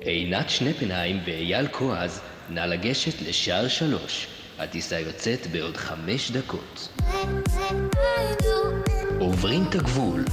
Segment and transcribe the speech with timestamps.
[0.00, 4.26] עינת שנפנהיים ואייל כועז, נא לגשת לשער שלוש.
[4.58, 6.98] הטיסה יוצאת בעוד חמש דקות.
[9.20, 10.24] עוברים את הגבול.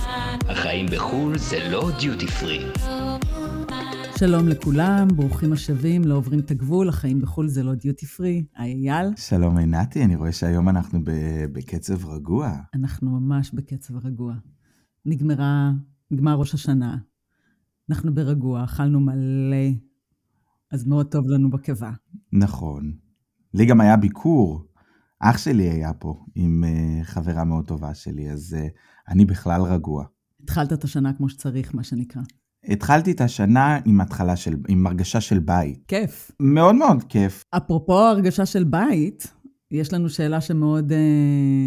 [0.49, 2.65] החיים בחו"ל זה לא דיוטי פרי.
[4.19, 8.45] שלום לכולם, ברוכים השבים, לא עוברים את הגבול, החיים בחו"ל זה לא דיוטי פרי.
[8.57, 9.07] היי אייל.
[9.17, 12.51] שלום עינתי, אני רואה שהיום אנחנו ב- בקצב רגוע.
[12.73, 14.33] אנחנו ממש בקצב רגוע.
[15.05, 15.71] נגמרה,
[16.11, 16.97] נגמר ראש השנה.
[17.89, 19.67] אנחנו ברגוע, אכלנו מלא,
[20.71, 21.91] אז מאוד טוב לנו בקיבה.
[22.33, 22.93] נכון.
[23.53, 24.65] לי גם היה ביקור.
[25.19, 28.71] אח שלי היה פה עם uh, חברה מאוד טובה שלי, אז uh,
[29.11, 30.05] אני בכלל רגוע.
[30.43, 32.21] התחלת את השנה כמו שצריך, מה שנקרא.
[32.63, 35.85] התחלתי את השנה עם התחלה של, עם הרגשה של בית.
[35.87, 36.31] כיף.
[36.39, 37.43] מאוד מאוד כיף.
[37.57, 39.33] אפרופו הרגשה של בית,
[39.75, 40.97] יש לנו שאלה שמאוד אה,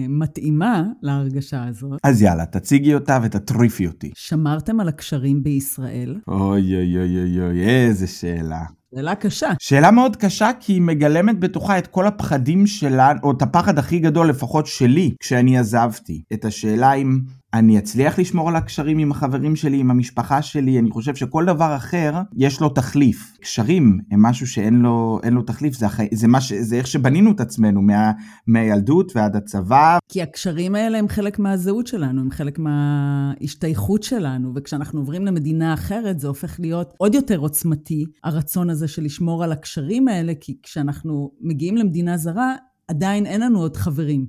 [0.09, 2.01] מתאימה להרגשה הזאת.
[2.05, 4.11] אז יאללה, תציגי אותה ותטריפי אותי.
[4.15, 6.17] שמרתם על הקשרים בישראל?
[6.29, 8.65] אוי אוי אוי אוי אוי, איזה שאלה.
[8.95, 9.49] שאלה קשה.
[9.59, 13.99] שאלה מאוד קשה כי היא מגלמת בתוכה את כל הפחדים שלה, או את הפחד הכי
[13.99, 16.23] גדול לפחות שלי, כשאני עזבתי.
[16.33, 17.19] את השאלה אם
[17.59, 21.77] אני אצליח לשמור על הקשרים עם החברים שלי, עם המשפחה שלי, אני חושב שכל דבר
[21.77, 23.37] אחר יש לו תחליף.
[23.41, 26.09] קשרים הם משהו שאין לו, לו תחליף, זה, החי...
[26.13, 26.53] זה, מה ש...
[26.53, 28.13] זה איך שבנינו את עצמנו מה...
[28.47, 29.99] מהילדות ועד הצבא.
[30.09, 36.21] כי הקשרים האלה הם חלק מהזהות שלנו, הם חלק מההשתייכות שלנו, וכשאנחנו עוברים למדינה אחרת
[36.21, 41.31] זה הופך להיות עוד יותר עוצמתי, הרצון הזה של לשמור על הקשרים האלה, כי כשאנחנו
[41.41, 42.55] מגיעים למדינה זרה,
[42.89, 44.27] עדיין אין לנו עוד חברים.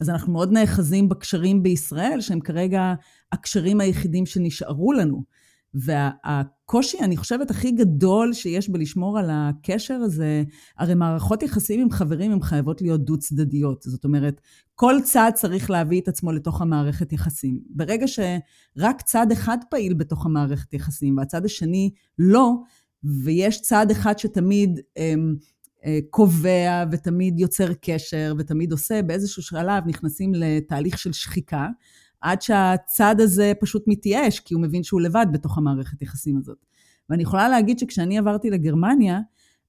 [0.00, 2.94] אז אנחנו מאוד נאחזים בקשרים בישראל, שהם כרגע
[3.32, 5.24] הקשרים היחידים שנשארו לנו.
[5.74, 10.42] והקושי, אני חושבת, הכי גדול שיש בלשמור על הקשר הזה,
[10.78, 13.82] הרי מערכות יחסים עם חברים הן חייבות להיות דו-צדדיות.
[13.82, 14.40] זאת אומרת,
[14.74, 17.60] כל צד צריך להביא את עצמו לתוך המערכת יחסים.
[17.70, 22.52] ברגע שרק צד אחד פעיל בתוך המערכת יחסים והצד השני לא,
[23.24, 24.80] ויש צד אחד שתמיד...
[24.96, 25.36] אמ,
[26.10, 31.68] קובע ותמיד יוצר קשר ותמיד עושה, באיזשהו שלב נכנסים לתהליך של שחיקה,
[32.20, 36.66] עד שהצד הזה פשוט מתייאש, כי הוא מבין שהוא לבד בתוך המערכת יחסים הזאת.
[37.10, 39.20] ואני יכולה להגיד שכשאני עברתי לגרמניה,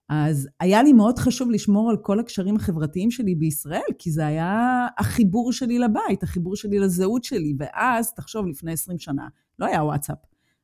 [0.09, 4.87] אז היה לי מאוד חשוב לשמור על כל הקשרים החברתיים שלי בישראל, כי זה היה
[4.97, 7.53] החיבור שלי לבית, החיבור שלי לזהות שלי.
[7.59, 9.27] ואז, תחשוב, לפני 20 שנה,
[9.59, 10.17] לא היה וואטסאפ,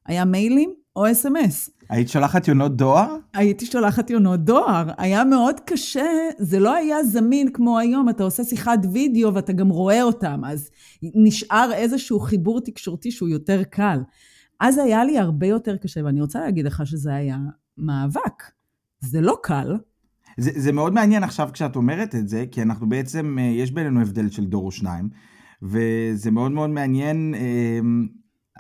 [0.06, 1.70] היה מיילים או אס.אם.אס.
[1.90, 3.16] היית שולחת יונות דואר?
[3.34, 4.86] הייתי שולחת יונות דואר.
[4.98, 6.06] היה מאוד קשה,
[6.38, 10.70] זה לא היה זמין כמו היום, אתה עושה שיחת וידאו ואתה גם רואה אותם, אז
[11.04, 14.00] נשאר איזשהו חיבור תקשורתי שהוא יותר קל.
[14.60, 17.38] אז היה לי הרבה יותר קשה, ואני רוצה להגיד לך שזה היה
[17.78, 18.44] מאבק.
[19.00, 19.78] זה לא קל.
[20.38, 24.02] זה, זה מאוד מעניין עכשיו כשאת אומרת את זה, כי אנחנו בעצם, אה, יש בינינו
[24.02, 25.10] הבדל של דור או שניים,
[25.62, 27.36] וזה מאוד מאוד מעניין.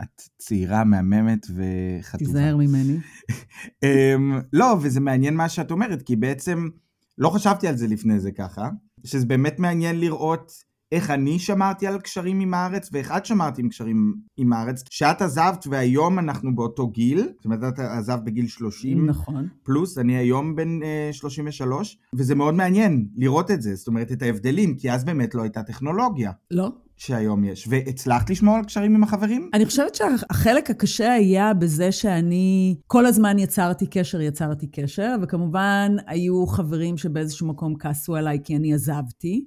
[0.02, 2.26] את צעירה, מהממת וחטובה.
[2.26, 2.98] תיזהר ממני.
[3.84, 6.70] אמ, לא, וזה מעניין מה שאת אומרת, כי בעצם
[7.18, 8.70] לא חשבתי על זה לפני זה ככה,
[9.04, 10.52] שזה באמת מעניין לראות
[10.94, 14.84] איך אני שמרתי על קשרים עם הארץ, ואיך את שמרתי עם קשרים עם הארץ.
[14.90, 19.06] שאת עזבת והיום אנחנו באותו גיל, זאת אומרת, את עזבת בגיל 30.
[19.06, 19.48] נכון.
[19.64, 24.22] פלוס, אני היום בן uh, 33, וזה מאוד מעניין לראות את זה, זאת אומרת, את
[24.22, 26.31] ההבדלים, כי אז באמת לא הייתה טכנולוגיה.
[26.52, 26.72] לא.
[26.98, 27.68] שהיום יש.
[27.70, 29.50] והצלחת לשמור על קשרים עם החברים?
[29.54, 36.48] אני חושבת שהחלק הקשה היה בזה שאני כל הזמן יצרתי קשר, יצרתי קשר, וכמובן היו
[36.48, 39.46] חברים שבאיזשהו מקום כעסו עליי כי אני עזבתי.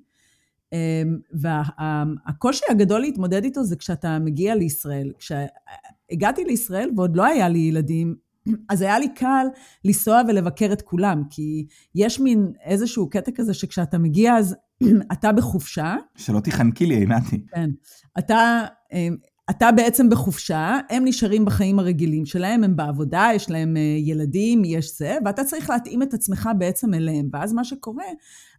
[0.76, 5.12] אמ, והקושי הגדול להתמודד איתו זה כשאתה מגיע לישראל.
[5.18, 8.14] כשהגעתי לישראל ועוד לא היה לי ילדים,
[8.70, 9.46] אז היה לי קל
[9.84, 14.56] לנסוע ולבקר את כולם, כי יש מין איזשהו קטע כזה שכשאתה מגיע אז
[15.12, 15.96] אתה בחופשה.
[16.16, 17.46] שלא תיחנקי לי, עינתי.
[17.54, 17.70] כן.
[18.18, 19.16] אתה, אמ,
[19.50, 24.98] אתה בעצם בחופשה, הם נשארים בחיים הרגילים שלהם, הם בעבודה, יש להם אה, ילדים, יש
[24.98, 27.28] זה, ואתה צריך להתאים את עצמך בעצם אליהם.
[27.32, 28.04] ואז מה שקורה,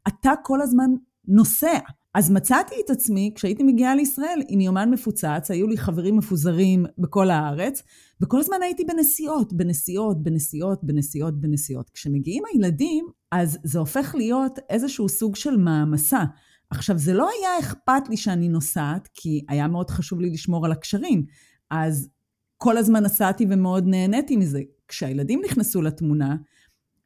[0.07, 0.89] אתה כל הזמן
[1.27, 1.79] נוסע.
[2.17, 7.29] אז מצאתי את עצמי, כשהייתי מגיעה לישראל, עם יומן מפוצץ, היו לי חברים מפוזרים בכל
[7.29, 7.83] הארץ,
[8.22, 11.89] וכל הזמן הייתי בנסיעות, בנסיעות, בנסיעות, בנסיעות, בנסיעות.
[11.89, 16.24] כשמגיעים הילדים, אז זה הופך להיות איזשהו סוג של מעמסה.
[16.69, 20.71] עכשיו, זה לא היה אכפת לי שאני נוסעת, כי היה מאוד חשוב לי לשמור על
[20.71, 21.25] הקשרים.
[21.71, 22.09] אז
[22.57, 24.62] כל הזמן נסעתי ומאוד נהניתי מזה.
[24.88, 26.36] כשהילדים נכנסו לתמונה,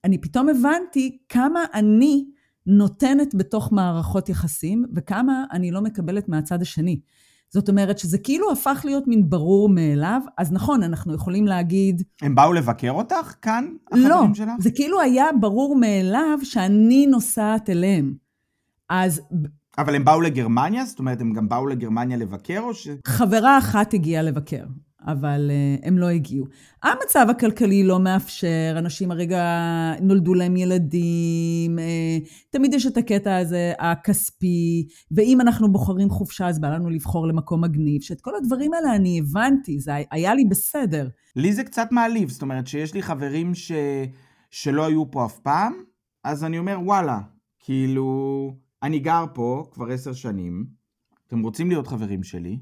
[0.03, 2.25] אני פתאום הבנתי כמה אני
[2.65, 6.99] נותנת בתוך מערכות יחסים, וכמה אני לא מקבלת מהצד השני.
[7.49, 12.03] זאת אומרת שזה כאילו הפך להיות מין ברור מאליו, אז נכון, אנחנו יכולים להגיד...
[12.21, 14.47] הם באו לבקר אותך כאן, החברים לא, שלך?
[14.47, 18.13] לא, זה כאילו היה ברור מאליו שאני נוסעת אליהם.
[18.89, 19.21] אז...
[19.77, 20.85] אבל הם באו לגרמניה?
[20.85, 22.87] זאת אומרת, הם גם באו לגרמניה לבקר או ש...
[23.07, 24.63] חברה אחת הגיעה לבקר.
[25.05, 26.45] אבל uh, הם לא הגיעו.
[26.83, 29.43] המצב הכלכלי לא מאפשר, אנשים הרגע
[30.01, 36.59] נולדו להם ילדים, uh, תמיד יש את הקטע הזה הכספי, ואם אנחנו בוחרים חופשה, אז
[36.59, 41.09] בא לנו לבחור למקום מגניב, שאת כל הדברים האלה אני הבנתי, זה היה לי בסדר.
[41.35, 43.71] לי זה קצת מעליב, זאת אומרת שיש לי חברים ש...
[44.51, 45.73] שלא היו פה אף פעם,
[46.23, 47.19] אז אני אומר, וואלה,
[47.59, 50.65] כאילו, אני גר פה כבר עשר שנים,
[51.27, 52.59] אתם רוצים להיות חברים שלי,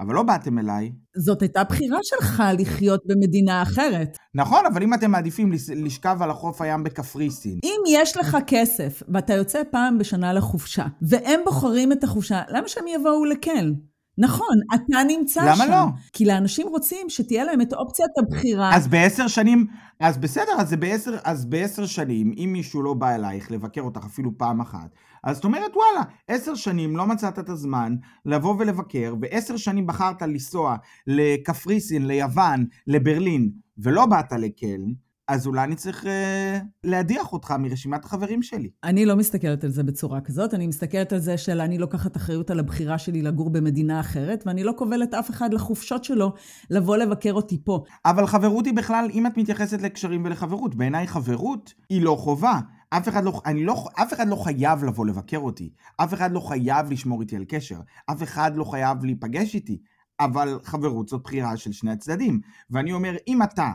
[0.00, 0.92] אבל לא באתם אליי.
[1.16, 4.16] זאת הייתה בחירה שלך לחיות במדינה אחרת.
[4.34, 7.58] נכון, אבל אם אתם מעדיפים לשכב על החוף הים בקפריסין.
[7.64, 12.84] אם יש לך כסף ואתה יוצא פעם בשנה לחופשה, והם בוחרים את החופשה, למה שהם
[12.88, 13.72] יבואו לקל?
[14.18, 15.62] נכון, אתה נמצא למה שם.
[15.62, 15.86] למה לא?
[16.12, 18.76] כי לאנשים רוצים שתהיה להם את אופציית הבחירה.
[18.76, 19.66] אז בעשר שנים,
[20.00, 24.04] אז בסדר, אז זה בעשר, אז בעשר שנים, אם מישהו לא בא אלייך לבקר אותך
[24.06, 24.94] אפילו פעם אחת,
[25.24, 27.96] אז את אומרת, וואלה, עשר שנים לא מצאת את הזמן
[28.26, 30.76] לבוא ולבקר, ועשר שנים בחרת לנסוע
[31.06, 34.92] לקפריסין, ליוון, לברלין, ולא באת לקלן,
[35.28, 38.70] אז אולי אני צריך אה, להדיח אותך מרשימת החברים שלי.
[38.84, 42.50] אני לא מסתכלת על זה בצורה כזאת, אני מסתכלת על זה של אני לוקחת אחריות
[42.50, 46.32] על הבחירה שלי לגור במדינה אחרת, ואני לא כובלת אף אחד לחופשות שלו
[46.70, 47.84] לבוא לבקר אותי פה.
[48.04, 52.60] אבל חברות היא בכלל, אם את מתייחסת לקשרים ולחברות, בעיניי חברות היא לא חובה.
[52.90, 55.70] אף אחד לא, אני לא, אף אחד לא חייב לבוא לבקר אותי.
[55.96, 57.78] אף אחד לא חייב לשמור איתי על קשר.
[58.10, 59.78] אף אחד לא חייב להיפגש איתי.
[60.20, 62.40] אבל חברות זאת בחירה של שני הצדדים.
[62.70, 63.70] ואני אומר, אם אתה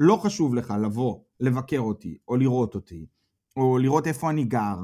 [0.00, 3.06] לא חשוב לך לבוא, לבקר אותי, או לראות אותי,
[3.56, 4.78] או לראות איפה אני גר,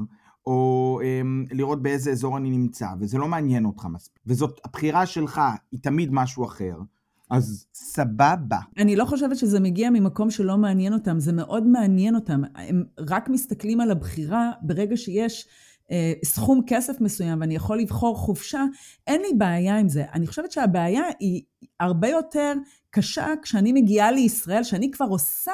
[0.46, 5.40] או אמ, לראות באיזה אזור אני נמצא, וזה לא מעניין אותך מספיק, וזאת הבחירה שלך,
[5.72, 6.76] היא תמיד משהו אחר,
[7.30, 8.58] אז סבבה.
[8.78, 12.42] אני לא חושבת שזה מגיע ממקום שלא מעניין אותם, זה מאוד מעניין אותם.
[12.54, 15.48] הם רק מסתכלים על הבחירה ברגע שיש
[15.90, 18.64] אה, סכום כסף מסוים ואני יכול לבחור חופשה,
[19.06, 20.04] אין לי בעיה עם זה.
[20.12, 21.42] אני חושבת שהבעיה היא
[21.80, 22.52] הרבה יותר
[22.96, 25.52] קשה כשאני מגיעה לישראל, שאני כבר עושה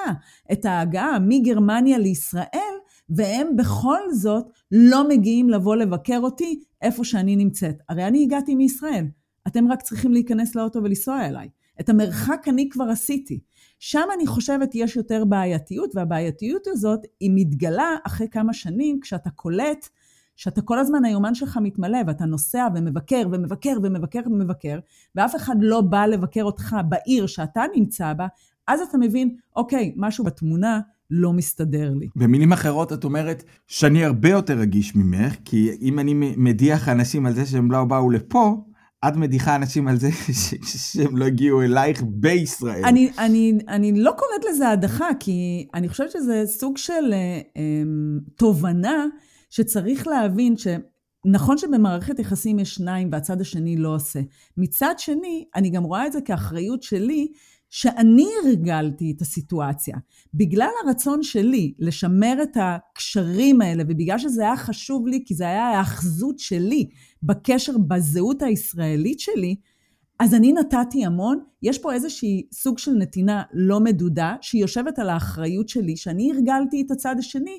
[0.52, 2.74] את ההגעה מגרמניה לישראל,
[3.08, 7.76] והם בכל זאת לא מגיעים לבוא לבקר אותי איפה שאני נמצאת.
[7.88, 9.06] הרי אני הגעתי מישראל,
[9.46, 11.48] אתם רק צריכים להיכנס לאוטו ולנסוע אליי.
[11.80, 13.40] את המרחק אני כבר עשיתי.
[13.78, 19.88] שם אני חושבת יש יותר בעייתיות, והבעייתיות הזאת היא מתגלה אחרי כמה שנים כשאתה קולט
[20.36, 24.78] שאתה כל הזמן היומן שלך מתמלא ואתה נוסע ומבקר ומבקר ומבקר ומבקר,
[25.14, 28.26] ואף אחד לא בא לבקר אותך בעיר שאתה נמצא בה,
[28.68, 30.80] אז אתה מבין, אוקיי, משהו בתמונה
[31.10, 32.08] לא מסתדר לי.
[32.16, 37.32] במילים אחרות את אומרת שאני הרבה יותר רגיש ממך, כי אם אני מדיח אנשים על
[37.32, 38.64] זה שהם לא באו לפה,
[39.08, 40.10] את מדיחה אנשים על זה
[40.92, 42.84] שהם לא הגיעו אלייך בישראל.
[42.84, 47.82] אני, אני, אני לא קוראת לזה הדחה, כי אני חושבת שזה סוג של אה, אה,
[48.36, 49.06] תובנה
[49.52, 54.20] שצריך להבין שנכון שבמערכת יחסים יש שניים והצד השני לא עושה.
[54.56, 57.28] מצד שני, אני גם רואה את זה כאחריות שלי,
[57.70, 59.96] שאני הרגלתי את הסיטואציה.
[60.34, 65.64] בגלל הרצון שלי לשמר את הקשרים האלה, ובגלל שזה היה חשוב לי, כי זה היה
[65.64, 66.88] ההאחזות שלי
[67.22, 69.56] בקשר, בזהות הישראלית שלי,
[70.22, 75.08] אז אני נתתי המון, יש פה איזושהי סוג של נתינה לא מדודה, שהיא יושבת על
[75.08, 77.58] האחריות שלי, שאני הרגלתי את הצד השני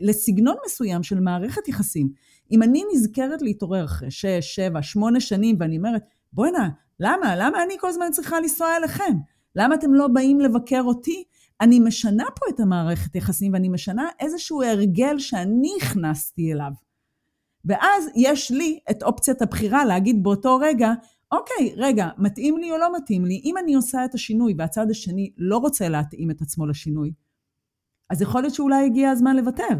[0.00, 2.08] לסגנון מסוים של מערכת יחסים.
[2.52, 6.68] אם אני נזכרת להתעורר אחרי שש, שבע, שמונה שנים, ואני אומרת, בוא'נה,
[7.00, 7.36] למה?
[7.36, 9.16] למה אני כל הזמן צריכה לנסוע אליכם?
[9.56, 11.24] למה אתם לא באים לבקר אותי?
[11.60, 16.72] אני משנה פה את המערכת יחסים, ואני משנה איזשהו הרגל שאני הכנסתי אליו.
[17.64, 20.92] ואז יש לי את אופציית הבחירה להגיד באותו רגע,
[21.34, 23.40] אוקיי, רגע, מתאים לי או לא מתאים לי?
[23.44, 27.12] אם אני עושה את השינוי והצד השני לא רוצה להתאים את עצמו לשינוי,
[28.10, 29.78] אז יכול להיות שאולי הגיע הזמן לוותר.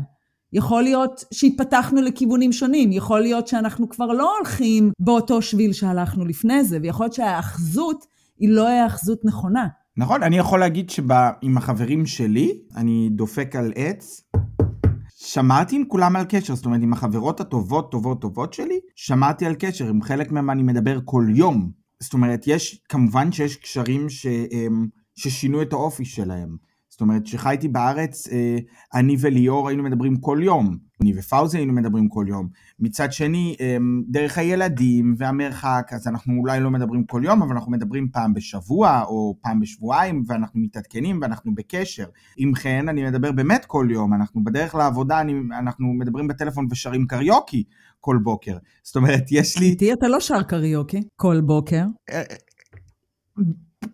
[0.52, 6.64] יכול להיות שהתפתחנו לכיוונים שונים, יכול להיות שאנחנו כבר לא הולכים באותו שביל שהלכנו לפני
[6.64, 8.06] זה, ויכול להיות שההאחזות
[8.38, 9.68] היא לא ההאחזות נכונה.
[9.96, 14.24] נכון, אני יכול להגיד שעם החברים שלי, אני דופק על עץ,
[15.34, 19.54] שמעתי עם כולם על קשר, זאת אומרת עם החברות הטובות טובות טובות שלי, שמעתי על
[19.58, 21.70] קשר, עם חלק מהם אני מדבר כל יום.
[22.00, 24.26] זאת אומרת, יש, כמובן שיש קשרים ש,
[25.14, 26.56] ששינו את האופי שלהם.
[26.94, 28.58] זאת אומרת, כשחייתי בארץ, אה,
[28.94, 30.76] אני וליאור היינו מדברים כל יום.
[31.00, 32.48] אני ופאוזי היינו מדברים כל יום.
[32.78, 33.76] מצד שני, אה,
[34.08, 39.02] דרך הילדים והמרחק, אז אנחנו אולי לא מדברים כל יום, אבל אנחנו מדברים פעם בשבוע
[39.02, 42.06] או פעם בשבועיים, ואנחנו מתעדכנים ואנחנו בקשר.
[42.36, 44.14] עם חן, אני מדבר באמת כל יום.
[44.14, 47.64] אנחנו בדרך לעבודה, אני, אנחנו מדברים בטלפון ושרים קריוקי
[48.00, 48.56] כל בוקר.
[48.82, 49.66] זאת אומרת, יש לי...
[49.66, 51.84] איתי אתה לא שר קריוקי כל בוקר.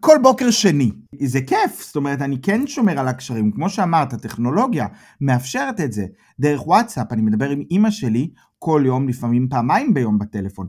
[0.00, 0.90] כל בוקר שני.
[1.23, 3.52] זה כיף, זאת אומרת, אני כן שומר על הקשרים.
[3.52, 4.87] כמו שאמרת, הטכנולוגיה
[5.20, 6.06] מאפשרת את זה.
[6.40, 10.66] דרך וואטסאפ, אני מדבר עם אימא שלי כל יום, לפעמים פעמיים ביום בטלפון.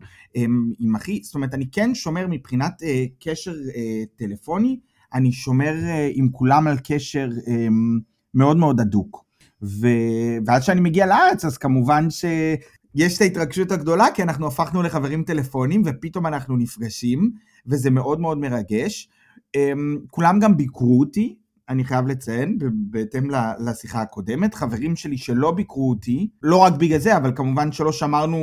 [0.79, 4.79] עם אחי, זאת אומרת, אני כן שומר מבחינת אה, קשר אה, טלפוני,
[5.13, 7.67] אני שומר אה, עם כולם על קשר אה,
[8.33, 9.25] מאוד מאוד הדוק.
[9.63, 9.87] ו...
[10.45, 12.09] ועד שאני מגיע לארץ, אז כמובן
[12.97, 17.31] שיש את ההתרגשות הגדולה, כי אנחנו הפכנו לחברים טלפונים, ופתאום אנחנו נפגשים,
[17.65, 19.09] וזה מאוד מאוד מרגש.
[19.55, 19.71] אה,
[20.09, 21.35] כולם גם ביקרו אותי,
[21.69, 23.27] אני חייב לציין, בהתאם
[23.59, 28.37] לשיחה הקודמת, חברים שלי שלא ביקרו אותי, לא רק בגלל זה, אבל כמובן שלא שמרנו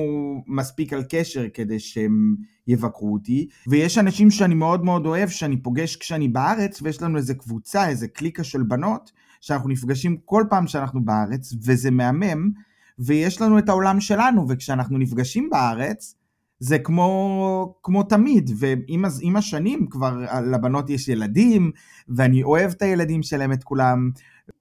[0.47, 2.37] מספיק על קשר כדי שהם
[2.67, 7.35] יבקרו אותי, ויש אנשים שאני מאוד מאוד אוהב, שאני פוגש כשאני בארץ, ויש לנו איזה
[7.35, 12.50] קבוצה, איזה קליקה של בנות, שאנחנו נפגשים כל פעם שאנחנו בארץ, וזה מהמם,
[12.99, 16.14] ויש לנו את העולם שלנו, וכשאנחנו נפגשים בארץ,
[16.61, 20.17] זה כמו, כמו תמיד, ועם השנים כבר
[20.52, 21.71] לבנות יש ילדים,
[22.09, 24.11] ואני אוהב את הילדים שלהם, את כולם.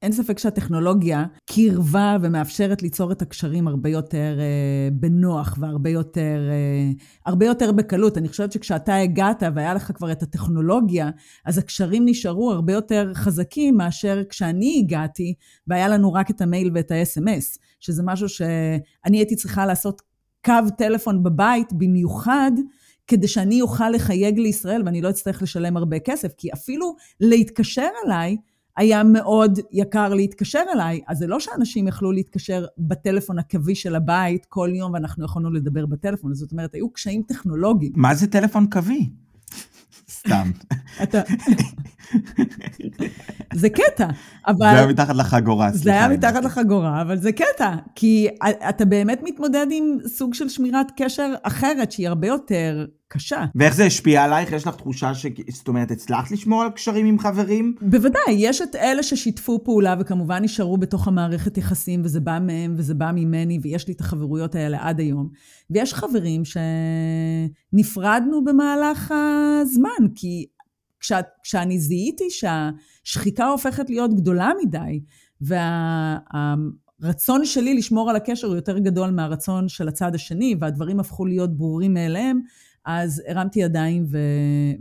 [0.02, 6.92] אין ספק שהטכנולוגיה קירבה ומאפשרת ליצור את הקשרים הרבה יותר אה, בנוח והרבה יותר, אה,
[7.26, 8.18] הרבה יותר בקלות.
[8.18, 11.10] אני חושבת שכשאתה הגעת והיה לך כבר את הטכנולוגיה,
[11.46, 15.34] אז הקשרים נשארו הרבה יותר חזקים מאשר כשאני הגעתי
[15.68, 20.02] והיה לנו רק את המייל ואת ה-SMS, שזה משהו שאני הייתי צריכה לעשות
[20.46, 22.52] קו טלפון בבית במיוחד,
[23.08, 28.38] כדי שאני אוכל לחייג לישראל ואני לא אצטרך לשלם הרבה כסף, כי אפילו להתקשר אליי,
[28.78, 34.46] היה מאוד יקר להתקשר אליי, אז זה לא שאנשים יכלו להתקשר בטלפון הקווי של הבית
[34.50, 37.92] כל יום ואנחנו יכולנו לדבר בטלפון, זאת אומרת, היו קשיים טכנולוגיים.
[37.96, 39.10] מה זה טלפון קווי?
[40.10, 40.52] סתם.
[41.04, 41.22] אתה...
[43.54, 44.08] זה קטע,
[44.48, 44.58] אבל...
[44.60, 45.84] זה היה מתחת לחגורה, סליחה.
[45.84, 48.28] זה היה מתחת לחגורה, אבל זה קטע, כי
[48.70, 53.46] אתה באמת מתמודד עם סוג של שמירת קשר אחרת, שהיא הרבה יותר קשה.
[53.56, 54.52] ואיך זה השפיע עלייך?
[54.52, 55.26] יש לך תחושה ש...
[55.50, 57.76] זאת אומרת, הצלחת לשמור על קשרים עם חברים?
[57.82, 62.94] בוודאי, יש את אלה ששיתפו פעולה וכמובן נשארו בתוך המערכת יחסים, וזה בא מהם וזה
[62.94, 65.30] בא ממני, ויש לי את החברויות האלה עד היום.
[65.70, 66.42] ויש חברים
[67.74, 69.14] שנפרדנו במהלך
[69.62, 70.46] הזמן, כי
[71.00, 71.12] כש...
[71.44, 75.02] כשאני זיהיתי שהשחיקה הופכת להיות גדולה מדי,
[75.42, 76.18] וה...
[77.04, 81.58] הרצון שלי לשמור על הקשר הוא יותר גדול מהרצון של הצד השני, והדברים הפכו להיות
[81.58, 82.40] ברורים מאליהם,
[82.88, 84.18] אז הרמתי ידיים ו...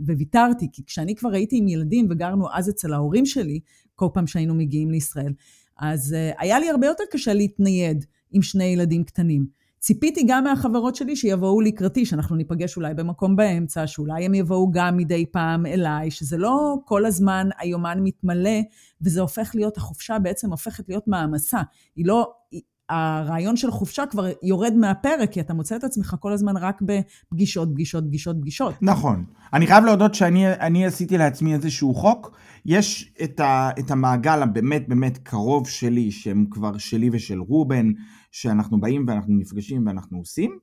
[0.05, 3.59] וויתרתי, כי כשאני כבר הייתי עם ילדים וגרנו אז אצל ההורים שלי,
[3.95, 5.33] כל פעם שהיינו מגיעים לישראל,
[5.79, 9.45] אז uh, היה לי הרבה יותר קשה להתנייד עם שני ילדים קטנים.
[9.79, 14.97] ציפיתי גם מהחברות שלי שיבואו לקראתי, שאנחנו ניפגש אולי במקום באמצע, שאולי הם יבואו גם
[14.97, 18.59] מדי פעם אליי, שזה לא כל הזמן היומן מתמלא,
[19.01, 21.61] וזה הופך להיות, החופשה בעצם הופכת להיות מעמסה.
[21.95, 22.31] היא לא,
[22.89, 27.69] הרעיון של חופשה כבר יורד מהפרק, כי אתה מוצא את עצמך כל הזמן רק בפגישות,
[27.73, 28.73] פגישות, פגישות, פגישות.
[28.81, 29.25] נכון.
[29.53, 32.37] אני חייב להודות שאני עשיתי לעצמי איזשהו חוק.
[32.65, 37.91] יש את, ה, את המעגל הבאמת באמת קרוב שלי, שהם כבר שלי ושל רובן,
[38.31, 40.57] שאנחנו באים ואנחנו נפגשים ואנחנו עושים.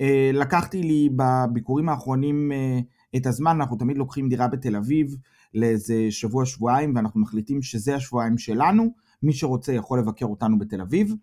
[0.00, 2.78] אה, לקחתי לי בביקורים האחרונים אה,
[3.16, 5.16] את הזמן, אנחנו תמיד לוקחים דירה בתל אביב
[5.54, 8.90] לאיזה שבוע-שבועיים, ואנחנו מחליטים שזה השבועיים שלנו.
[9.22, 11.14] מי שרוצה יכול לבקר אותנו בתל אביב.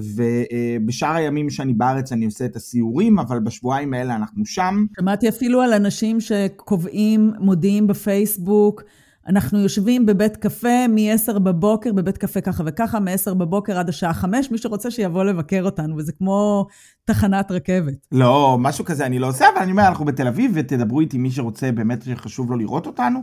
[0.00, 4.86] ובשאר הימים שאני בארץ אני עושה את הסיורים, אבל בשבועיים האלה אנחנו שם.
[5.00, 8.82] שמעתי אפילו על אנשים שקובעים, מודיעים בפייסבוק,
[9.26, 14.50] אנחנו יושבים בבית קפה מ-10 בבוקר, בבית קפה ככה וככה, מ-10 בבוקר עד השעה 5,
[14.50, 16.66] מי שרוצה שיבוא לבקר אותנו, וזה כמו
[17.04, 18.06] תחנת רכבת.
[18.12, 21.30] לא, משהו כזה אני לא עושה, אבל אני אומר, אנחנו בתל אביב, ותדברו איתי מי
[21.30, 23.20] שרוצה, באמת שחשוב לו לראות אותנו.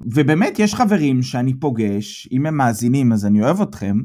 [0.00, 3.96] ובאמת, יש חברים שאני פוגש, אם הם מאזינים אז אני אוהב אתכם,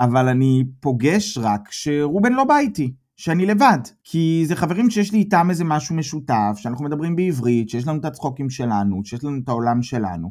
[0.00, 3.78] אבל אני פוגש רק שרובן לא בא איתי, שאני לבד.
[4.04, 8.04] כי זה חברים שיש לי איתם איזה משהו משותף, שאנחנו מדברים בעברית, שיש לנו את
[8.04, 10.30] הצחוקים שלנו, שיש לנו את העולם שלנו.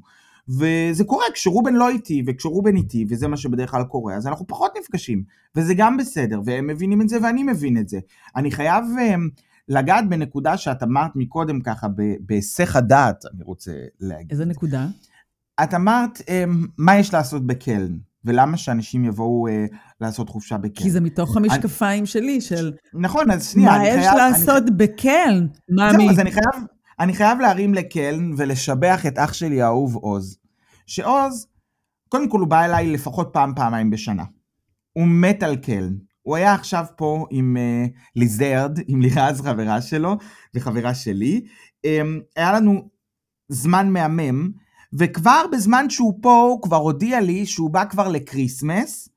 [0.50, 4.72] וזה קורה כשרובן לא איתי, וכשרובן איתי, וזה מה שבדרך כלל קורה, אז אנחנו פחות
[4.80, 5.24] נפגשים.
[5.56, 8.00] וזה גם בסדר, והם מבינים את זה ואני מבין את זה.
[8.36, 11.88] אני חייב um, לגעת בנקודה שאת אמרת מקודם ככה,
[12.20, 14.32] בהיסח הדעת, אני רוצה להגיד.
[14.32, 14.88] איזה נקודה?
[15.64, 17.98] את אמרת, um, מה יש לעשות בקלן?
[18.26, 19.66] ולמה שאנשים יבואו אה,
[20.02, 20.84] לעשות חופשה בקלן?
[20.84, 22.08] כי זה מתוך המשקפיים אני...
[22.08, 22.74] שלי, של...
[22.94, 24.72] נכון, אז שנייה, מה יש חייב, לעשות אני...
[24.72, 25.48] בקלן?
[25.70, 26.10] מה מי?
[26.10, 26.66] אז אני חייב,
[27.00, 30.38] אני חייב להרים לקלן ולשבח את אח שלי האהוב עוז.
[30.88, 31.48] שעוז,
[32.10, 34.24] קודם כל הוא בא אליי לפחות פעם, פעמיים בשנה.
[34.94, 35.94] הוא מת על קלן.
[36.22, 40.18] הוא היה עכשיו פה עם uh, ליזרד, עם לירז חברה שלו,
[40.56, 41.42] וחברה שלי.
[41.86, 41.90] Um,
[42.36, 42.90] היה לנו
[43.50, 44.52] זמן מהמם,
[44.98, 49.10] וכבר בזמן שהוא פה, הוא כבר הודיע לי שהוא בא כבר ל Christmas,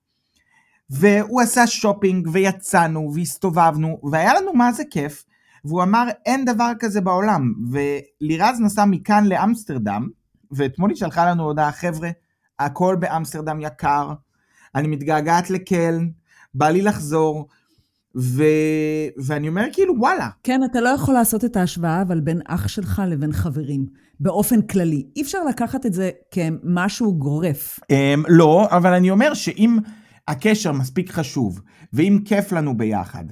[0.90, 5.24] והוא עשה שופינג, ויצאנו, והסתובבנו, והיה לנו מה זה כיף,
[5.64, 7.52] והוא אמר, אין דבר כזה בעולם.
[7.70, 10.08] ולירז נסע מכאן לאמסטרדם,
[10.50, 12.10] ואתמול היא שלחה לנו הודעה, חבר'ה,
[12.58, 14.12] הכל באמסטרדם יקר,
[14.74, 16.08] אני מתגעגעת לקלן,
[16.54, 17.48] בא לי לחזור,
[18.18, 18.42] ו...
[19.26, 20.28] ואני אומר כאילו, וואלה.
[20.42, 23.86] כן, אתה לא יכול לעשות את ההשוואה, אבל בין אח שלך לבין חברים,
[24.20, 25.06] באופן כללי.
[25.16, 27.80] אי אפשר לקחת את זה כמשהו גורף.
[27.82, 29.78] Um, לא, אבל אני אומר שאם
[30.28, 31.60] הקשר מספיק חשוב,
[31.92, 33.24] ואם כיף לנו ביחד,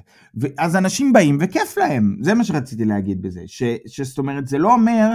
[0.59, 2.17] אז אנשים באים וכיף להם.
[2.21, 3.41] זה מה שרציתי להגיד בזה.
[3.47, 3.63] ש...
[3.87, 5.11] שזאת אומרת, זה לא אומר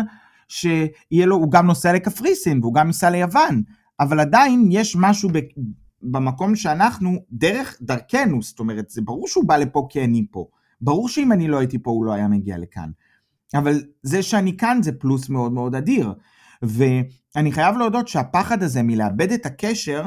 [0.47, 3.61] שיהיה לו, הוא גם נוסע לקפריסין, והוא גם ייסע ליוון,
[3.99, 5.39] אבל עדיין יש משהו ב...
[6.03, 10.47] במקום שאנחנו, דרך דרכנו, זאת אומרת, זה ברור שהוא בא לפה כי אני פה.
[10.81, 12.89] ברור שאם אני לא הייתי פה, הוא לא היה מגיע לכאן.
[13.53, 16.13] אבל זה שאני כאן זה פלוס מאוד מאוד אדיר.
[16.61, 20.05] ואני חייב להודות שהפחד הזה מלאבד את הקשר,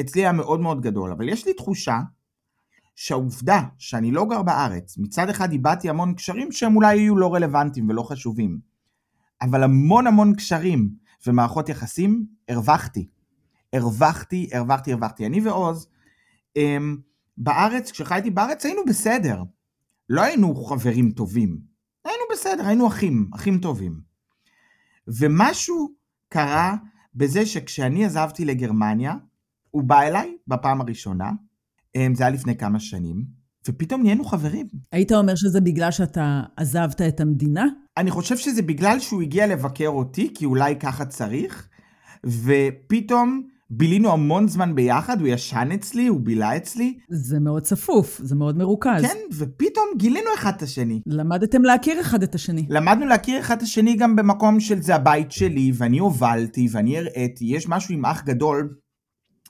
[0.00, 1.12] אצלי היה מאוד מאוד גדול.
[1.12, 2.00] אבל יש לי תחושה
[2.94, 7.88] שהעובדה שאני לא גר בארץ, מצד אחד איבדתי המון קשרים שהם אולי יהיו לא רלוונטיים
[7.88, 8.58] ולא חשובים,
[9.42, 10.90] אבל המון המון קשרים
[11.26, 13.08] ומערכות יחסים הרווחתי.
[13.72, 15.26] הרווחתי, הרווחתי, הרווחתי.
[15.26, 15.88] אני ועוז,
[16.56, 16.96] הם,
[17.36, 19.42] בארץ, כשחייתי בארץ היינו בסדר.
[20.08, 21.58] לא היינו חברים טובים.
[22.04, 24.00] היינו בסדר, היינו אחים, אחים טובים.
[25.08, 25.88] ומשהו
[26.28, 26.76] קרה
[27.14, 29.14] בזה שכשאני עזבתי לגרמניה,
[29.70, 31.30] הוא בא אליי בפעם הראשונה,
[32.14, 33.24] זה היה לפני כמה שנים,
[33.68, 34.66] ופתאום נהיינו חברים.
[34.92, 37.66] היית אומר שזה בגלל שאתה עזבת את המדינה?
[37.96, 41.68] אני חושב שזה בגלל שהוא הגיע לבקר אותי, כי אולי ככה צריך,
[42.24, 46.98] ופתאום בילינו המון זמן ביחד, הוא ישן אצלי, הוא בילה אצלי.
[47.08, 49.02] זה מאוד צפוף, זה מאוד מרוכז.
[49.02, 51.00] כן, ופתאום גילינו אחד את השני.
[51.06, 52.66] למדתם להכיר אחד את השני.
[52.68, 57.44] למדנו להכיר אחד את השני גם במקום של זה הבית שלי, ואני הובלתי, ואני הראיתי.
[57.44, 58.74] יש משהו עם אח גדול,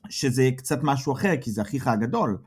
[0.09, 2.39] שזה קצת משהו אחר, כי זה אחיך הגדול.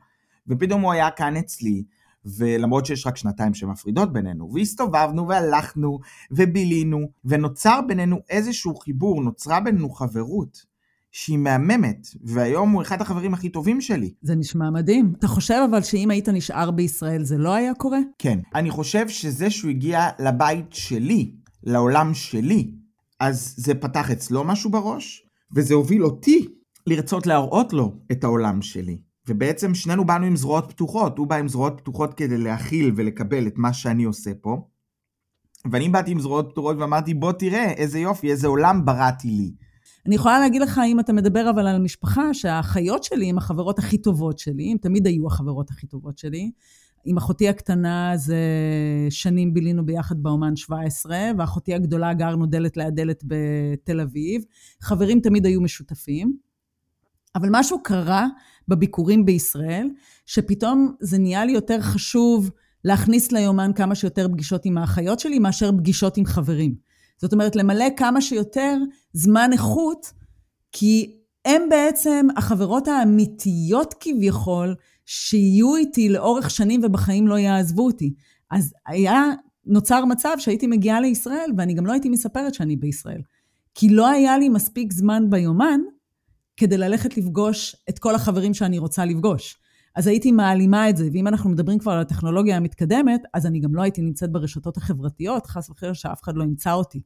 [0.48, 1.84] ופתאום הוא היה כאן אצלי,
[2.24, 5.98] ולמרות שיש רק שנתיים שמפרידות בינינו, והסתובבנו והלכנו
[6.30, 10.73] ובילינו, ונוצר בינינו איזשהו חיבור, נוצרה בינינו חברות.
[11.16, 14.14] שהיא מהממת, והיום הוא אחד החברים הכי טובים שלי.
[14.22, 15.12] זה נשמע מדהים.
[15.18, 17.98] אתה חושב אבל שאם היית נשאר בישראל זה לא היה קורה?
[18.18, 18.38] כן.
[18.54, 22.70] אני חושב שזה שהוא הגיע לבית שלי, לעולם שלי,
[23.20, 26.48] אז זה פתח אצלו משהו בראש, וזה הוביל אותי
[26.86, 28.98] לרצות להראות לו את העולם שלי.
[29.28, 33.54] ובעצם שנינו באנו עם זרועות פתוחות, הוא בא עם זרועות פתוחות כדי להכיל ולקבל את
[33.56, 34.68] מה שאני עושה פה.
[35.72, 39.52] ואני באתי עם זרועות פתוחות ואמרתי, בוא תראה איזה יופי, איזה עולם בראתי לי.
[40.06, 43.98] אני יכולה להגיד לך, אם אתה מדבר אבל על המשפחה, שהאחיות שלי הן החברות הכי
[43.98, 46.50] טובות שלי, הן תמיד היו החברות הכי טובות שלי.
[47.04, 48.38] עם אחותי הקטנה זה
[49.10, 54.44] שנים בילינו ביחד באומן 17, ואחותי הגדולה גרנו דלת ליד דלת בתל אביב.
[54.80, 56.36] חברים תמיד היו משותפים.
[57.34, 58.26] אבל משהו קרה
[58.68, 59.90] בביקורים בישראל,
[60.26, 62.50] שפתאום זה נהיה לי יותר חשוב
[62.84, 66.74] להכניס ליומן כמה שיותר פגישות עם האחיות שלי, מאשר פגישות עם חברים.
[67.16, 68.76] זאת אומרת, למלא כמה שיותר
[69.12, 70.12] זמן איכות,
[70.72, 74.74] כי הן בעצם החברות האמיתיות כביכול,
[75.06, 78.14] שיהיו איתי לאורך שנים ובחיים לא יעזבו אותי.
[78.50, 79.22] אז היה,
[79.66, 83.20] נוצר מצב שהייתי מגיעה לישראל, ואני גם לא הייתי מספרת שאני בישראל.
[83.74, 85.80] כי לא היה לי מספיק זמן ביומן
[86.56, 89.56] כדי ללכת לפגוש את כל החברים שאני רוצה לפגוש.
[89.94, 93.74] אז הייתי מעלימה את זה, ואם אנחנו מדברים כבר על הטכנולוגיה המתקדמת, אז אני גם
[93.74, 97.00] לא הייתי נמצאת ברשתות החברתיות, חס וחלילה שאף אחד לא ימצא אותי.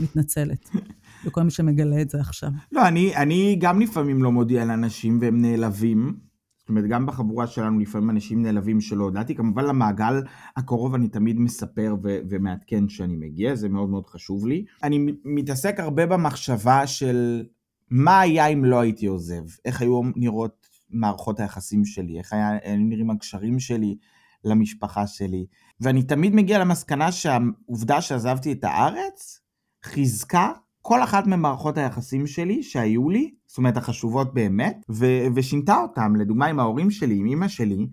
[0.00, 0.70] מתנצלת.
[1.26, 2.50] לכל מי שמגלה את זה עכשיו.
[2.72, 6.16] לא, אני, אני גם לפעמים לא מודיע לאנשים והם נעלבים.
[6.58, 9.34] זאת אומרת, גם בחבורה שלנו לפעמים אנשים נעלבים שלא הודעתי.
[9.34, 10.22] כמובן למעגל
[10.56, 14.64] הקרוב אני תמיד מספר ו- ומעדכן שאני מגיע, זה מאוד מאוד חשוב לי.
[14.82, 17.42] אני מתעסק הרבה במחשבה של
[17.90, 20.57] מה היה אם לא הייתי עוזב, איך היו נראות
[20.90, 23.96] מערכות היחסים שלי, איך היה, נראים הקשרים שלי
[24.44, 25.46] למשפחה שלי.
[25.80, 29.40] ואני תמיד מגיע למסקנה שהעובדה שעזבתי את הארץ,
[29.84, 36.16] חיזקה כל אחת ממערכות היחסים שלי שהיו לי, זאת אומרת החשובות באמת, ו- ושינתה אותם.
[36.16, 37.86] לדוגמה עם ההורים שלי, עם אימא שלי,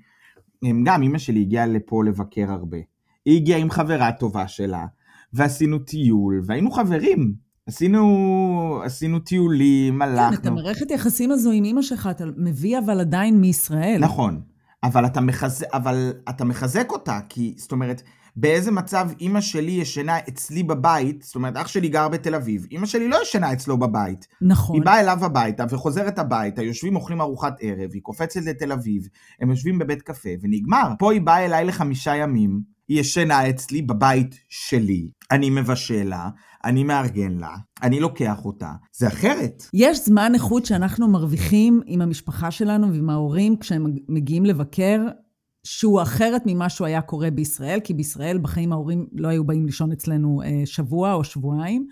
[0.84, 2.78] גם אימא שלי הגיעה לפה לבקר הרבה.
[3.26, 4.86] היא הגיעה עם חברה טובה שלה,
[5.34, 7.45] ועשינו טיול, והיינו חברים.
[7.70, 10.36] עשינו, עשינו טיולים, הלכנו.
[10.36, 13.98] כן, את המערכת יחסים הזו עם אימא שלך, אתה מביא אבל עדיין מישראל.
[14.02, 14.42] נכון,
[14.84, 18.02] אבל אתה, מחזק, אבל אתה מחזק אותה, כי, זאת אומרת,
[18.36, 22.86] באיזה מצב אימא שלי ישנה אצלי בבית, זאת אומרת, אח שלי גר בתל אביב, אימא
[22.86, 24.28] שלי לא ישנה אצלו בבית.
[24.42, 24.76] נכון.
[24.76, 29.08] היא באה אליו הביתה וחוזרת הביתה, יושבים אוכלים ארוחת ערב, היא קופצת לתל אביב,
[29.42, 30.92] הם יושבים בבית קפה, ונגמר.
[31.00, 36.30] פה היא באה אליי לחמישה ימים, היא ישנה אצלי בבית שלי, אני מבשל לה,
[36.64, 39.64] אני מארגן לה, אני לוקח אותה, זה אחרת.
[39.74, 45.02] יש זמן איכות שאנחנו מרוויחים עם המשפחה שלנו ועם ההורים כשהם מגיעים לבקר,
[45.64, 49.92] שהוא אחרת ממה שהוא היה קורה בישראל, כי בישראל בחיים ההורים לא היו באים לישון
[49.92, 51.88] אצלנו אה, שבוע או שבועיים.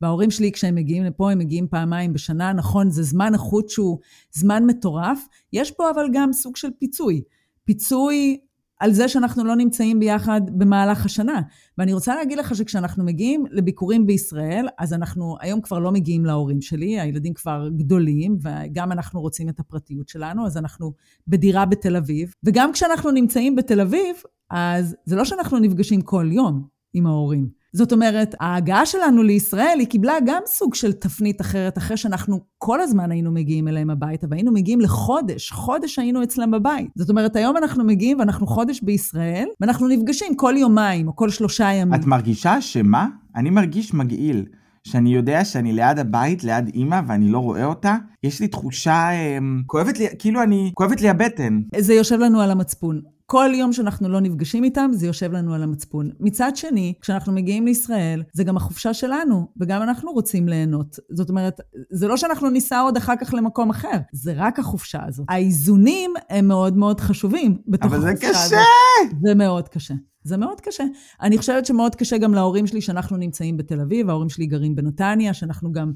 [0.00, 2.52] וההורים שלי, כשהם מגיעים לפה, הם מגיעים פעמיים בשנה.
[2.52, 3.98] נכון, זה זמן איכות שהוא
[4.32, 5.26] זמן מטורף.
[5.52, 7.22] יש פה אבל גם סוג של פיצוי.
[7.64, 8.38] פיצוי
[8.80, 11.40] על זה שאנחנו לא נמצאים ביחד במהלך השנה.
[11.78, 16.60] ואני רוצה להגיד לך שכשאנחנו מגיעים לביקורים בישראל, אז אנחנו היום כבר לא מגיעים להורים
[16.60, 20.92] שלי, הילדים כבר גדולים, וגם אנחנו רוצים את הפרטיות שלנו, אז אנחנו
[21.28, 22.32] בדירה בתל אביב.
[22.44, 24.16] וגם כשאנחנו נמצאים בתל אביב,
[24.50, 27.57] אז זה לא שאנחנו נפגשים כל יום עם ההורים.
[27.72, 32.80] זאת אומרת, ההגעה שלנו לישראל, היא קיבלה גם סוג של תפנית אחרת, אחרי שאנחנו כל
[32.80, 36.88] הזמן היינו מגיעים אליהם הביתה, והיינו מגיעים לחודש, חודש היינו אצלם בבית.
[36.94, 41.72] זאת אומרת, היום אנחנו מגיעים ואנחנו חודש בישראל, ואנחנו נפגשים כל יומיים או כל שלושה
[41.72, 41.94] ימים.
[41.94, 43.06] את מרגישה שמה?
[43.36, 44.44] אני מרגיש מגעיל.
[44.84, 49.38] שאני יודע שאני ליד הבית, ליד אימא, ואני לא רואה אותה, יש לי תחושה, אה,
[49.66, 51.60] כואבת לי, כאילו אני, כואבת לי הבטן.
[51.78, 53.00] זה יושב לנו על המצפון.
[53.30, 56.10] כל יום שאנחנו לא נפגשים איתם, זה יושב לנו על המצפון.
[56.20, 60.98] מצד שני, כשאנחנו מגיעים לישראל, זה גם החופשה שלנו, וגם אנחנו רוצים ליהנות.
[61.10, 61.60] זאת אומרת,
[61.90, 65.26] זה לא שאנחנו ניסע עוד אחר כך למקום אחר, זה רק החופשה הזאת.
[65.28, 68.24] האיזונים הם מאוד מאוד חשובים בתוך החופשה הזאת.
[68.24, 69.16] אבל זה קשה!
[69.22, 69.94] זה מאוד קשה.
[70.24, 70.84] זה מאוד קשה.
[71.22, 75.34] אני חושבת שמאוד קשה גם להורים שלי שאנחנו נמצאים בתל אביב, ההורים שלי גרים בנתניה,
[75.34, 75.92] שאנחנו גם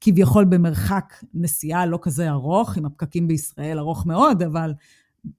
[0.00, 4.72] כביכול במרחק נסיעה לא כזה ארוך, עם הפקקים בישראל ארוך מאוד, אבל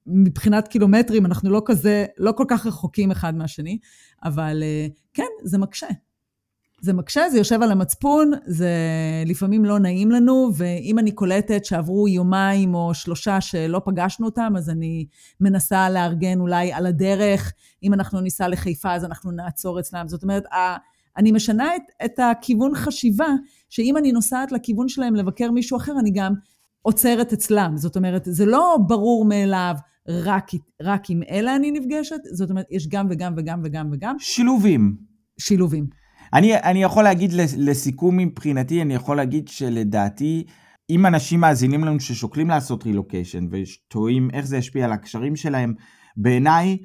[0.08, 3.78] מבחינת קילומטרים אנחנו לא כזה, לא כל כך רחוקים אחד מהשני,
[4.24, 5.88] אבל אה, כן, זה מקשה.
[6.82, 8.72] זה מקשה, זה יושב על המצפון, זה
[9.26, 14.70] לפעמים לא נעים לנו, ואם אני קולטת שעברו יומיים או שלושה שלא פגשנו אותם, אז
[14.70, 15.06] אני
[15.42, 20.08] מנסה לארגן אולי על הדרך, אם אנחנו ניסע לחיפה אז אנחנו נעצור אצלם.
[20.08, 20.44] זאת אומרת,
[21.18, 23.30] אני משנה את, את הכיוון חשיבה,
[23.70, 26.34] שאם אני נוסעת לכיוון שלהם לבקר מישהו אחר, אני גם
[26.88, 27.78] עוצרת אצלם.
[27.78, 29.76] זאת אומרת, זה לא ברור מאליו,
[30.10, 34.16] רק, רק עם אלה אני נפגשת, זאת אומרת, יש גם וגם וגם וגם וגם.
[34.20, 34.98] שילובים.
[35.40, 35.88] שילובים.
[36.34, 40.44] אני, אני יכול להגיד לסיכום מבחינתי, אני יכול להגיד שלדעתי,
[40.90, 45.74] אם אנשים מאזינים לנו ששוקלים לעשות רילוקיישן ותוהים איך זה ישפיע על הקשרים שלהם,
[46.18, 46.78] בעיניי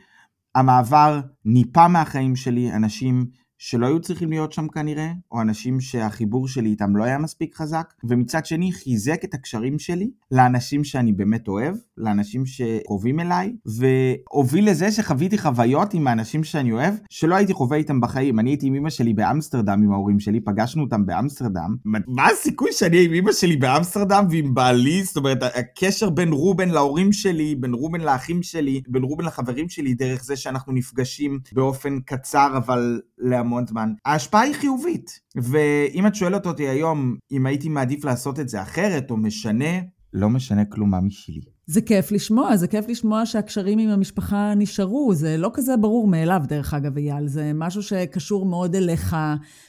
[0.55, 3.27] המעבר ניפה מהחיים שלי אנשים
[3.64, 7.94] שלא היו צריכים להיות שם כנראה, או אנשים שהחיבור שלי איתם לא היה מספיק חזק,
[8.05, 14.90] ומצד שני חיזק את הקשרים שלי לאנשים שאני באמת אוהב, לאנשים שקרובים אליי, והוביל לזה
[14.92, 18.38] שחוויתי חוויות עם האנשים שאני אוהב, שלא הייתי חווה איתם בחיים.
[18.38, 21.77] אני הייתי עם אמא שלי באמסטרדם עם ההורים שלי, פגשנו אותם באמסטרדם.
[21.85, 25.03] מה הסיכוי שאני אהיה עם אמא שלי באמסטרדם ועם בעלי?
[25.03, 29.94] זאת אומרת, הקשר בין רובן להורים שלי, בין רובן לאחים שלי, בין רובן לחברים שלי,
[29.94, 33.93] דרך זה שאנחנו נפגשים באופן קצר אבל להמון זמן.
[34.05, 35.21] ההשפעה היא חיובית.
[35.37, 39.81] ואם את שואלת אותי היום אם הייתי מעדיף לעשות את זה אחרת או משנה,
[40.12, 41.41] לא משנה כלום מה משלי.
[41.67, 45.15] זה כיף לשמוע, זה כיף לשמוע שהקשרים עם המשפחה נשארו.
[45.15, 47.29] זה לא כזה ברור מאליו, דרך אגב, אייל.
[47.29, 49.17] זה משהו שקשור מאוד אליך,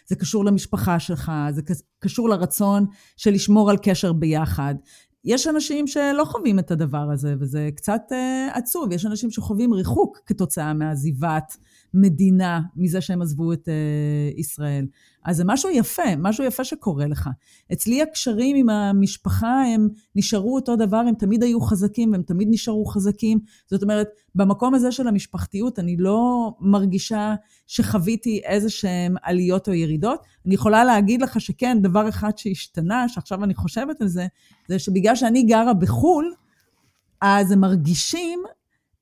[0.08, 1.62] זה קשור למשפחה שלך, זה
[2.00, 2.86] קשור לרצון
[3.17, 4.76] של לשמור על קשר ביחד.
[5.26, 8.92] יש אנשים שלא חווים את הדבר הזה, וזה קצת uh, עצוב.
[8.92, 11.58] יש אנשים שחווים ריחוק כתוצאה מעזיבת
[11.94, 14.86] מדינה, מזה שהם עזבו את uh, ישראל.
[15.26, 17.30] אז זה משהו יפה, משהו יפה שקורה לך.
[17.74, 22.86] אצלי הקשרים עם המשפחה הם נשארו אותו דבר, הם תמיד היו חזקים והם תמיד נשארו
[22.86, 23.40] חזקים.
[23.68, 27.36] זאת אומרת, במקום הזה של המשפחתיות אני לא מרגישה
[27.68, 30.20] שחוויתי איזה שהם עליות או ירידות.
[30.46, 34.28] אני יכולה להגיד לך שכן, דבר אחד שהשתנה, שעכשיו אני חושבת על זה,
[34.68, 36.34] זה שבגלל שאני גרה בחו"ל,
[37.22, 38.44] אז הם מרגישים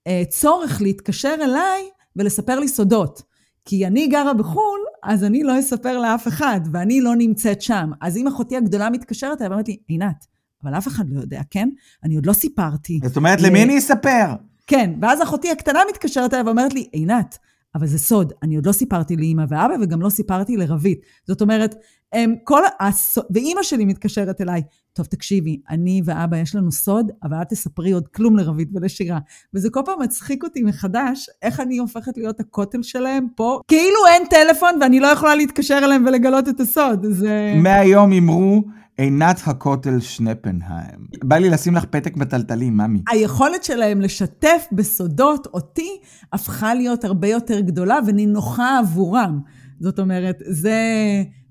[0.08, 3.22] אה, צורך להתקשר אליי ולספר לי סודות.
[3.66, 7.92] כי אני גרה בחו"ל, אז אני לא אספר לאף אחד, ואני לא נמצאת שם.
[8.02, 10.26] אז אם אחותי הגדולה מתקשרת אליי ואומרת לי, עינת,
[10.64, 11.70] אבל אף אחד לא יודע, כן?
[12.04, 13.00] אני עוד לא סיפרתי.
[13.04, 14.34] זאת אומרת, למי אני אספר?
[14.68, 17.38] כן, ואז אחותי הקטנה מתקשרת אליי ואומרת לי, עינת,
[17.76, 21.02] אבל זה סוד, אני עוד לא סיפרתי לאימא ואבא וגם לא סיפרתי לרבית.
[21.28, 21.76] זאת אומרת,
[22.14, 23.18] הם כל הס...
[23.34, 24.62] ואימא שלי מתקשרת אליי,
[24.94, 29.20] טוב, תקשיבי, אני ואבא יש לנו סוד, אבל אל תספרי עוד כלום לרבית ולשירה.
[29.54, 34.24] וזה כל פעם מצחיק אותי מחדש, איך אני הופכת להיות הכותל שלהם פה, כאילו אין
[34.30, 37.06] טלפון ואני לא יכולה להתקשר אליהם ולגלות את הסוד.
[37.10, 37.54] זה...
[37.58, 38.62] מהיום אמרו...
[39.02, 41.08] עינת הכותל שנפנהיים.
[41.24, 43.02] בא לי לשים לך פתק בטלטלים, ממי.
[43.10, 45.90] היכולת שלהם לשתף בסודות אותי
[46.34, 49.40] הפכה להיות הרבה יותר גדולה ונינוחה עבורם.
[49.80, 50.78] זאת אומרת, זה,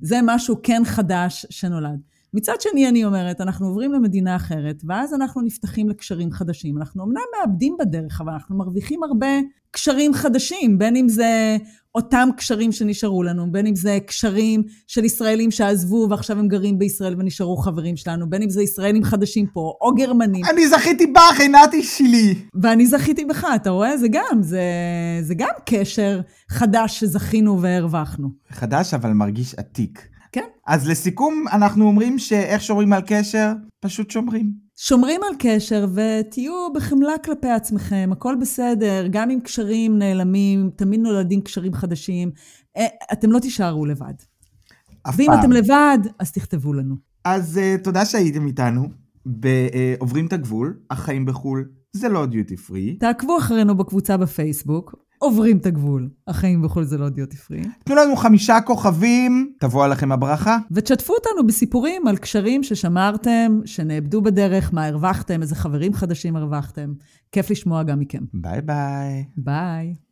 [0.01, 2.01] זה משהו כן חדש שנולד.
[2.35, 6.79] מצד שני, אני אומרת, אנחנו עוברים למדינה אחרת, ואז אנחנו נפתחים לקשרים חדשים.
[6.79, 9.27] אנחנו אמנם מאבדים בדרך, אבל אנחנו מרוויחים הרבה
[9.71, 11.57] קשרים חדשים, בין אם זה
[11.95, 17.14] אותם קשרים שנשארו לנו, בין אם זה קשרים של ישראלים שעזבו ועכשיו הם גרים בישראל
[17.19, 20.45] ונשארו חברים שלנו, בין אם זה ישראלים חדשים פה, או גרמנים.
[20.45, 22.35] אני זכיתי בך, עינתי שלי.
[22.62, 23.99] ואני זכיתי בך, אתה רואה?
[23.99, 24.62] זה גם, זה,
[25.23, 28.29] זה גם קשר חדש שזכינו והרווחנו.
[28.51, 30.10] חדש אבל מרגיש עתיק.
[30.33, 30.45] כן.
[30.66, 33.53] אז לסיכום, אנחנו אומרים שאיך שומרים על קשר?
[33.81, 34.53] פשוט שומרים.
[34.77, 41.40] שומרים על קשר ותהיו בחמלה כלפי עצמכם, הכל בסדר, גם אם קשרים נעלמים, תמיד נולדים
[41.40, 42.31] קשרים חדשים,
[42.77, 44.14] אה, אתם לא תישארו לבד.
[45.09, 45.40] אף ואם פעם.
[45.40, 46.95] אתם לבד, אז תכתבו לנו.
[47.25, 48.88] אז uh, תודה שהייתם איתנו.
[49.27, 52.97] בעוברים את הגבול, החיים בחו"ל זה לא דיוטי פרי.
[53.01, 58.17] תעקבו אחרינו בקבוצה בפייסבוק, עוברים את הגבול, החיים בחו"ל זה לא דיוטי פרי, תנו לנו
[58.17, 60.59] חמישה כוכבים, תבוא עליכם הברכה.
[60.71, 66.93] ותשתפו אותנו בסיפורים על קשרים ששמרתם, שנאבדו בדרך, מה הרווחתם, איזה חברים חדשים הרווחתם.
[67.33, 68.25] כיף לשמוע גם מכם.
[68.35, 69.25] ביי ביי.
[69.37, 69.95] ביי.